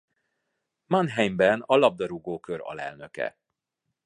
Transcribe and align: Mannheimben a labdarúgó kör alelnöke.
Mannheimben 0.85 1.61
a 1.61 1.75
labdarúgó 1.77 2.39
kör 2.39 2.59
alelnöke. 2.61 3.37